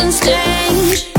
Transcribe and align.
and 0.00 0.12
strange 0.12 1.17